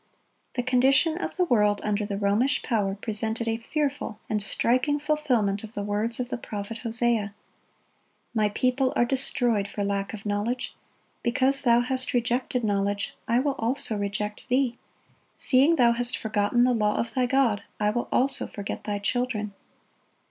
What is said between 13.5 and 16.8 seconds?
also reject thee:... seeing thou hast forgotten the